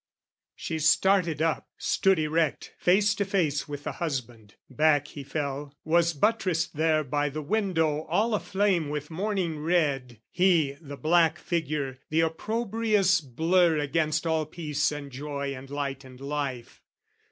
[0.55, 6.13] She started up, stood erect, face to face With the husband: back he fell, was
[6.13, 11.99] buttressed there By the window all a flame with morning red, He the black figure,
[12.09, 16.81] the opprobrious blur Against all peace and joy and light and life.